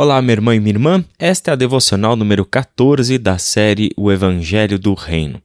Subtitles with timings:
[0.00, 1.04] Olá, minha irmã e minha irmã.
[1.18, 5.42] Esta é a devocional número 14 da série O Evangelho do Reino.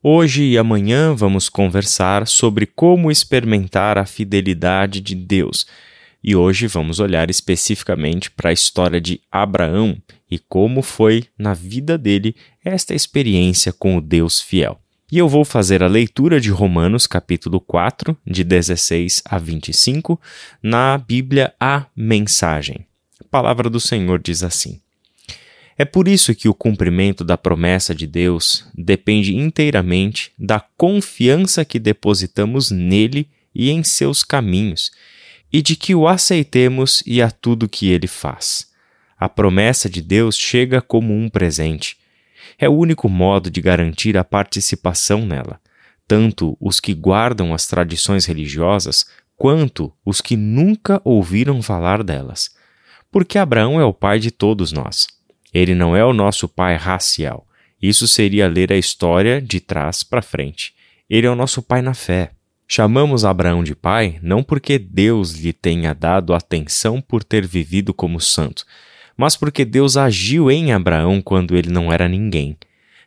[0.00, 5.66] Hoje e amanhã vamos conversar sobre como experimentar a fidelidade de Deus.
[6.22, 10.00] E hoje vamos olhar especificamente para a história de Abraão
[10.30, 14.78] e como foi na vida dele esta experiência com o Deus fiel.
[15.10, 20.20] E eu vou fazer a leitura de Romanos, capítulo 4, de 16 a 25,
[20.62, 22.86] na Bíblia A Mensagem.
[23.26, 24.80] A palavra do Senhor diz assim:
[25.76, 31.80] É por isso que o cumprimento da promessa de Deus depende inteiramente da confiança que
[31.80, 34.92] depositamos nele e em seus caminhos,
[35.52, 38.68] e de que o aceitemos e a tudo que ele faz.
[39.18, 41.96] A promessa de Deus chega como um presente.
[42.56, 45.60] É o único modo de garantir a participação nela,
[46.06, 52.54] tanto os que guardam as tradições religiosas quanto os que nunca ouviram falar delas
[53.16, 55.06] porque Abraão é o pai de todos nós.
[55.50, 57.46] Ele não é o nosso pai racial.
[57.80, 60.74] Isso seria ler a história de trás para frente.
[61.08, 62.32] Ele é o nosso pai na fé.
[62.68, 68.20] Chamamos Abraão de pai não porque Deus lhe tenha dado atenção por ter vivido como
[68.20, 68.66] santo,
[69.16, 72.54] mas porque Deus agiu em Abraão quando ele não era ninguém.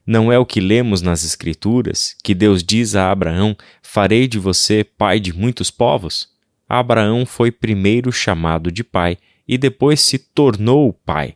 [0.08, 4.84] Não é o que lemos nas Escrituras que Deus diz a Abraão: Farei de você
[4.84, 6.30] pai de muitos povos?
[6.68, 9.16] Abraão foi primeiro chamado de pai
[9.50, 11.34] e depois se tornou pai,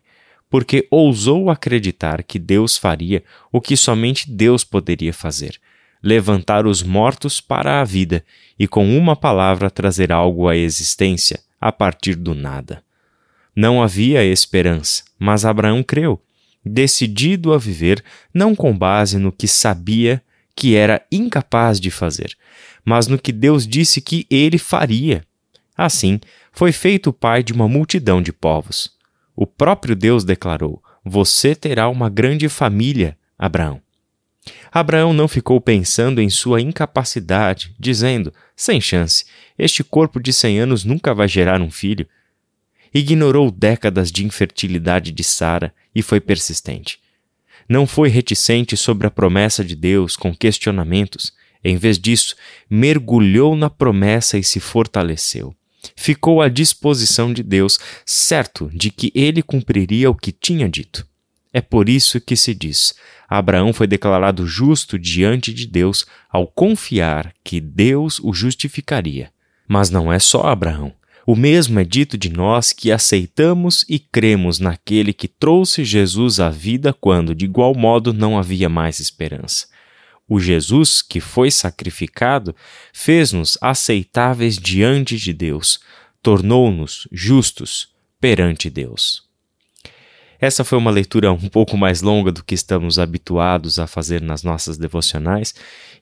[0.47, 5.59] porque ousou acreditar que Deus faria o que somente Deus poderia fazer:
[6.01, 8.23] levantar os mortos para a vida
[8.57, 12.83] e com uma palavra trazer algo à existência a partir do nada.
[13.55, 16.21] Não havia esperança, mas Abraão creu,
[16.63, 20.21] decidido a viver não com base no que sabia
[20.55, 22.37] que era incapaz de fazer,
[22.85, 25.25] mas no que Deus disse que ele faria.
[25.75, 26.19] Assim,
[26.53, 28.91] foi feito pai de uma multidão de povos.
[29.35, 33.81] O próprio Deus declarou: Você terá uma grande família, Abraão.
[34.71, 39.25] Abraão não ficou pensando em sua incapacidade, dizendo: sem chance,
[39.57, 42.07] este corpo de cem anos nunca vai gerar um filho.
[42.93, 46.99] Ignorou décadas de infertilidade de Sara e foi persistente.
[47.67, 51.33] Não foi reticente sobre a promessa de Deus com questionamentos.
[51.63, 52.35] Em vez disso,
[52.69, 55.55] mergulhou na promessa e se fortaleceu
[55.95, 61.05] ficou à disposição de Deus, certo de que ele cumpriria o que tinha dito.
[61.53, 62.95] É por isso que se diz:
[63.29, 69.31] Abraão foi declarado justo diante de Deus ao confiar que Deus o justificaria.
[69.67, 70.93] Mas não é só Abraão.
[71.25, 76.49] O mesmo é dito de nós que aceitamos e cremos naquele que trouxe Jesus à
[76.49, 79.67] vida quando, de igual modo, não havia mais esperança.
[80.27, 82.55] O Jesus que foi sacrificado
[82.93, 85.79] fez-nos aceitáveis diante de Deus,
[86.21, 87.89] tornou-nos justos
[88.19, 89.23] perante Deus.
[90.43, 94.43] Essa foi uma leitura um pouco mais longa do que estamos habituados a fazer nas
[94.43, 95.55] nossas devocionais,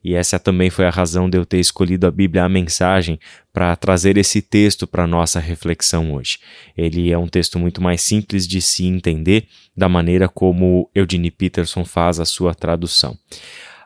[0.03, 3.19] e essa também foi a razão de eu ter escolhido a Bíblia a mensagem
[3.53, 6.39] para trazer esse texto para nossa reflexão hoje.
[6.75, 11.85] Ele é um texto muito mais simples de se entender da maneira como Eugene Peterson
[11.85, 13.15] faz a sua tradução.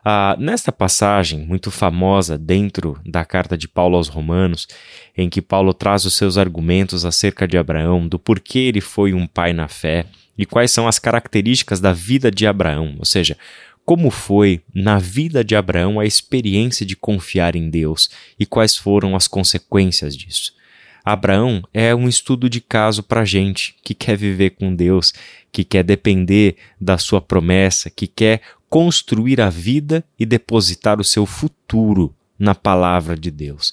[0.08, 4.68] Ah, nesta passagem, muito famosa dentro da carta de Paulo aos Romanos,
[5.16, 9.26] em que Paulo traz os seus argumentos acerca de Abraão, do porquê ele foi um
[9.26, 10.06] pai na fé
[10.38, 13.36] e quais são as características da vida de Abraão, ou seja,
[13.84, 19.16] como foi na vida de Abraão a experiência de confiar em Deus e quais foram
[19.16, 20.52] as consequências disso.
[21.06, 25.12] Abraão é um estudo de caso para gente que quer viver com Deus,
[25.52, 31.24] que quer depender da sua promessa, que quer construir a vida e depositar o seu
[31.24, 33.72] futuro na palavra de Deus.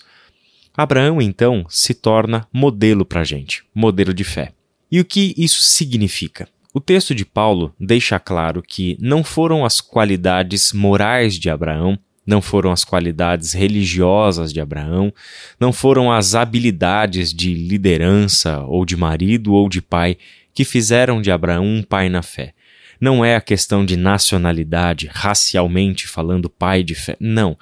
[0.77, 4.53] Abraão, então, se torna modelo para gente, modelo de fé.
[4.91, 6.47] E o que isso significa?
[6.71, 12.41] O texto de Paulo deixa claro que não foram as qualidades morais de Abraão, não
[12.41, 15.13] foram as qualidades religiosas de Abraão,
[15.59, 20.17] não foram as habilidades de liderança ou de marido ou de pai
[20.53, 22.53] que fizeram de Abraão um pai na fé.
[23.01, 27.17] Não é a questão de nacionalidade, racialmente falando, pai de fé.
[27.19, 27.57] Não.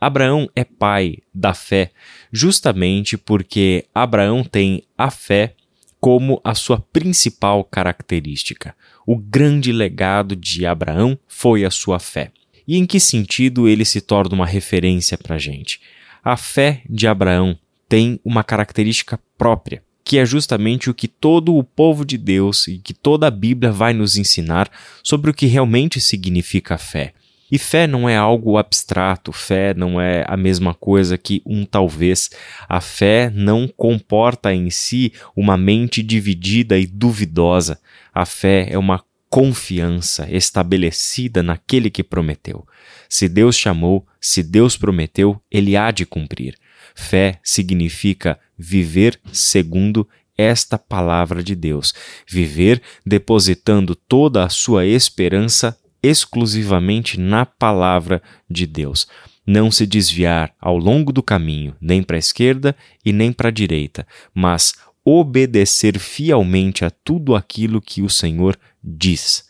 [0.00, 1.90] Abraão é pai da fé
[2.30, 5.54] justamente porque Abraão tem a fé
[6.00, 8.74] como a sua principal característica.
[9.06, 12.30] O grande legado de Abraão foi a sua fé.
[12.66, 15.80] E em que sentido ele se torna uma referência para a gente?
[16.22, 17.58] A fé de Abraão
[17.88, 22.78] tem uma característica própria que é justamente o que todo o povo de Deus e
[22.78, 24.70] que toda a Bíblia vai nos ensinar
[25.02, 27.14] sobre o que realmente significa fé.
[27.50, 32.30] E fé não é algo abstrato, fé não é a mesma coisa que um talvez.
[32.68, 37.78] A fé não comporta em si uma mente dividida e duvidosa.
[38.12, 39.02] A fé é uma
[39.34, 42.64] confiança estabelecida naquele que prometeu.
[43.08, 46.54] Se Deus chamou, se Deus prometeu, ele há de cumprir.
[46.94, 50.08] Fé significa viver segundo
[50.38, 51.92] esta palavra de Deus,
[52.28, 59.08] viver depositando toda a sua esperança exclusivamente na palavra de Deus.
[59.44, 63.52] Não se desviar ao longo do caminho, nem para a esquerda e nem para a
[63.52, 69.46] direita, mas obedecer fielmente a tudo aquilo que o Senhor diz.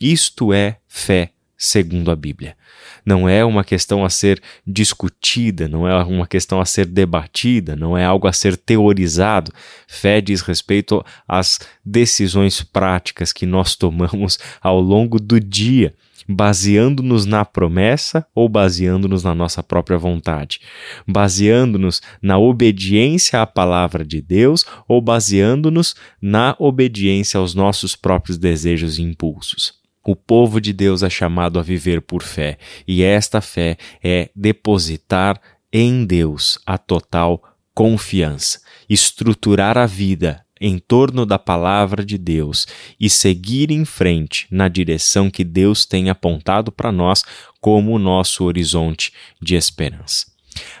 [0.00, 2.56] Isto é fé segundo a Bíblia.
[3.04, 7.96] Não é uma questão a ser discutida, não é uma questão a ser debatida, não
[7.96, 9.52] é algo a ser teorizado.
[9.86, 15.94] Fé diz respeito às decisões práticas que nós tomamos ao longo do dia
[16.28, 20.60] baseando-nos na promessa ou baseando-nos na nossa própria vontade?
[21.06, 28.98] Baseando-nos na obediência à palavra de Deus ou baseando-nos na obediência aos nossos próprios desejos
[28.98, 29.80] e impulsos?
[30.04, 32.58] O povo de Deus é chamado a viver por fé,
[32.88, 35.40] e esta fé é depositar
[35.72, 37.40] em Deus a total
[37.72, 42.68] confiança, estruturar a vida em torno da palavra de Deus
[42.98, 47.24] e seguir em frente na direção que Deus tem apontado para nós
[47.60, 50.26] como o nosso horizonte de esperança.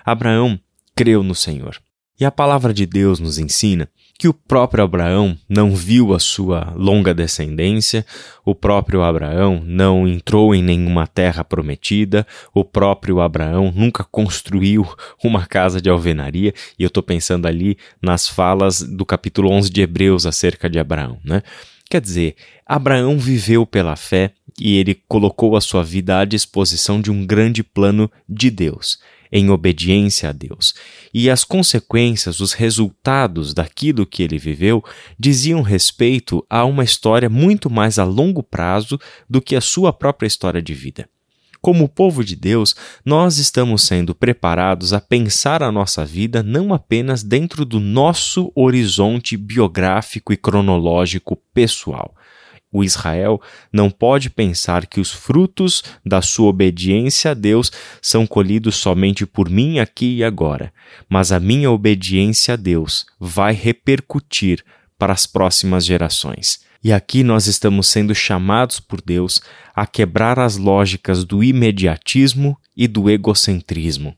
[0.04, 0.58] Abraão
[0.94, 1.82] creu no Senhor.
[2.20, 3.88] E a palavra de Deus nos ensina
[4.22, 8.06] que o próprio Abraão não viu a sua longa descendência,
[8.44, 12.24] o próprio Abraão não entrou em nenhuma terra prometida,
[12.54, 14.86] o próprio Abraão nunca construiu
[15.24, 19.80] uma casa de alvenaria, e eu estou pensando ali nas falas do capítulo 11 de
[19.80, 21.42] Hebreus acerca de Abraão, né?
[21.90, 27.10] Quer dizer, Abraão viveu pela fé e ele colocou a sua vida à disposição de
[27.10, 29.00] um grande plano de Deus
[29.32, 30.74] em obediência a Deus.
[31.12, 34.84] E as consequências, os resultados daquilo que ele viveu
[35.18, 40.26] diziam respeito a uma história muito mais a longo prazo do que a sua própria
[40.26, 41.08] história de vida.
[41.62, 42.74] Como povo de Deus,
[43.04, 49.36] nós estamos sendo preparados a pensar a nossa vida não apenas dentro do nosso horizonte
[49.36, 52.16] biográfico e cronológico pessoal,
[52.72, 53.40] o Israel
[53.70, 57.70] não pode pensar que os frutos da sua obediência a Deus
[58.00, 60.72] são colhidos somente por mim aqui e agora,
[61.08, 64.64] mas a minha obediência a Deus vai repercutir
[64.98, 66.60] para as próximas gerações.
[66.82, 69.40] E aqui nós estamos sendo chamados por Deus
[69.74, 74.16] a quebrar as lógicas do imediatismo e do egocentrismo,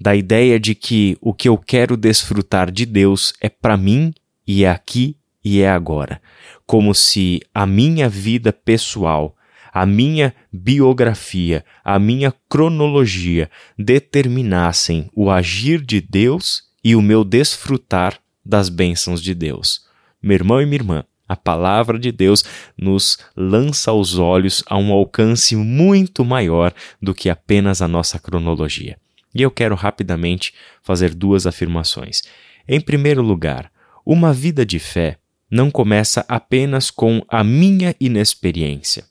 [0.00, 4.12] da ideia de que o que eu quero desfrutar de Deus é para mim
[4.46, 6.20] e é aqui e é agora,
[6.66, 9.36] como se a minha vida pessoal,
[9.72, 18.18] a minha biografia, a minha cronologia determinassem o agir de Deus e o meu desfrutar
[18.44, 19.86] das bênçãos de Deus.
[20.22, 22.44] Meu irmão e minha irmã, a palavra de Deus
[22.76, 28.98] nos lança os olhos a um alcance muito maior do que apenas a nossa cronologia.
[29.34, 30.52] E eu quero rapidamente
[30.82, 32.22] fazer duas afirmações.
[32.68, 33.72] Em primeiro lugar,
[34.04, 35.18] uma vida de fé
[35.52, 39.04] não começa apenas com a minha inexperiência.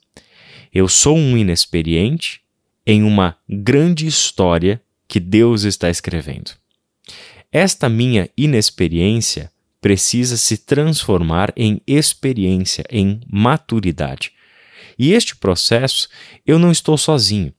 [0.74, 2.40] Eu sou um inexperiente
[2.84, 6.50] em uma grande história que Deus está escrevendo.
[7.52, 14.32] Esta minha inexperiência precisa se transformar em experiência, em maturidade.
[14.98, 16.08] E este processo
[16.44, 17.54] eu não estou sozinho.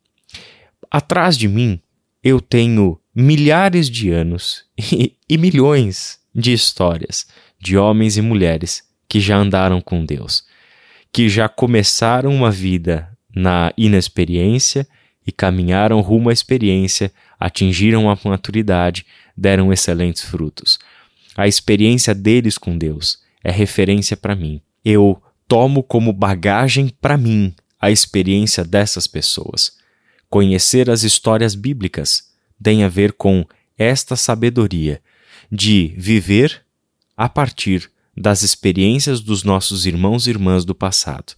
[0.92, 1.80] Atrás de mim
[2.22, 7.26] eu tenho milhares de anos e, e milhões de histórias
[7.64, 10.44] de homens e mulheres que já andaram com Deus,
[11.14, 14.86] que já começaram uma vida na inexperiência
[15.26, 19.06] e caminharam rumo à experiência, atingiram a maturidade,
[19.36, 20.78] deram excelentes frutos.
[21.38, 24.62] A experiência deles com Deus é referência para mim.
[24.84, 29.78] Eu tomo como bagagem para mim a experiência dessas pessoas.
[30.30, 32.30] Conhecer as histórias bíblicas
[32.62, 33.46] tem a ver com
[33.78, 35.02] esta sabedoria
[35.52, 36.64] de viver
[37.16, 41.34] a partir das experiências dos nossos irmãos e irmãs do passado,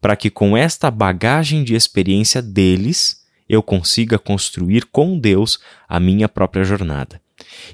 [0.00, 6.28] para que com esta bagagem de experiência deles eu consiga construir com Deus a minha
[6.28, 7.20] própria jornada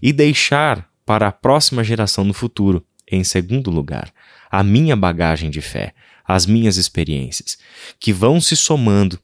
[0.02, 4.12] e deixar para a próxima geração no futuro, em segundo lugar,
[4.50, 7.58] a minha bagagem de fé, as minhas experiências,
[7.98, 9.18] que vão se somando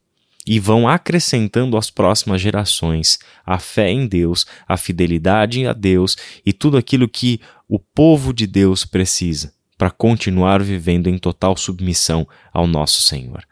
[0.47, 6.53] e vão acrescentando às próximas gerações a fé em Deus, a fidelidade a Deus e
[6.53, 12.67] tudo aquilo que o povo de Deus precisa para continuar vivendo em total submissão ao
[12.67, 13.45] nosso Senhor.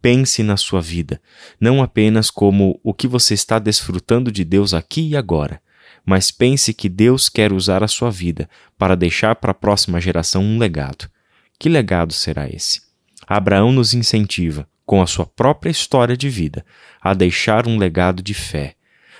[0.00, 1.20] pense na sua vida,
[1.60, 5.60] não apenas como o que você está desfrutando de Deus aqui e agora,
[6.04, 10.42] mas pense que Deus quer usar a sua vida para deixar para a próxima geração
[10.42, 11.08] um legado.
[11.56, 12.82] Que legado será esse?
[13.28, 16.66] Abraão nos incentiva, com a sua própria história de vida,
[17.00, 18.74] a deixar um legado de fé,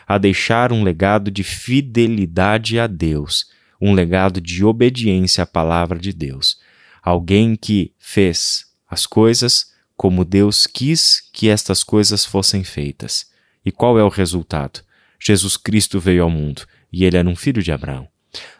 [0.06, 3.46] a deixar um legado de fidelidade a Deus,
[3.80, 6.60] um legado de obediência à palavra de Deus.
[7.02, 13.30] Alguém que fez as coisas como Deus quis que estas coisas fossem feitas.
[13.64, 14.82] E qual é o resultado?
[15.18, 18.06] Jesus Cristo veio ao mundo e ele era um filho de Abraão.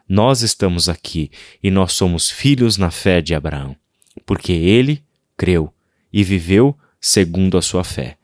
[0.08, 1.30] Nós estamos aqui
[1.62, 3.76] e nós somos filhos na fé de Abraão,
[4.24, 5.04] porque ele
[5.36, 5.70] creu
[6.10, 8.16] e viveu segundo a sua fé.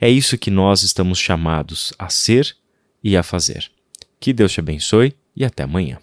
[0.00, 2.56] É isso que nós estamos chamados a ser
[3.02, 3.70] e a fazer.
[4.18, 5.98] Que Deus te abençoe e até amanhã.